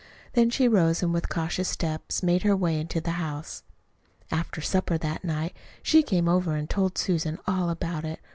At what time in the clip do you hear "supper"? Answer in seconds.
4.59-4.97